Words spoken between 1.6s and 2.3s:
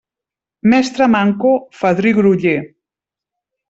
fadrí